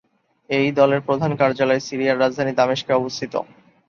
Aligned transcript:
এই 0.49 0.67
দলের 0.79 1.01
প্রধান 1.07 1.31
কার্যালয় 1.35 1.81
সিরিয়ার 1.87 2.21
রাজধানী 2.21 2.53
দামেস্কে 2.55 2.91
অবস্থিত। 2.93 3.33